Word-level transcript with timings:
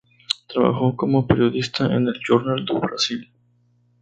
Trabajó 0.47 0.95
como 0.95 1.27
periodista 1.27 1.85
en 1.85 2.07
el 2.07 2.19
"Jornal 2.27 2.65
do 2.65 2.79
Brasil". 2.79 3.31